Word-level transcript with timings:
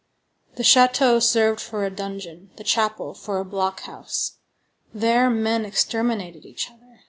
The 0.55 0.63
château 0.63 1.21
served 1.21 1.61
for 1.61 1.85
a 1.85 1.91
dungeon, 1.91 2.49
the 2.55 2.63
chapel 2.63 3.13
for 3.13 3.37
a 3.37 3.45
block 3.45 3.81
house. 3.81 4.39
There 4.91 5.29
men 5.29 5.63
exterminated 5.63 6.43
each 6.43 6.71
other. 6.71 6.99